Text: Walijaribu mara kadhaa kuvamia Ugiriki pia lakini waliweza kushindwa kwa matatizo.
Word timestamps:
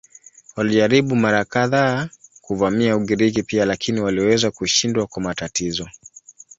Walijaribu 0.55 1.15
mara 1.15 1.45
kadhaa 1.45 2.09
kuvamia 2.41 2.97
Ugiriki 2.97 3.43
pia 3.43 3.65
lakini 3.65 3.99
waliweza 4.01 4.51
kushindwa 4.51 5.07
kwa 5.07 5.21
matatizo. 5.23 5.89